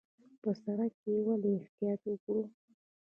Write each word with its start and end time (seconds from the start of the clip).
په 0.41 0.49
سړک 0.63 0.91
کې 1.03 1.13
ولې 1.27 1.51
احتیاط 1.61 2.01
وکړو؟ 2.07 2.43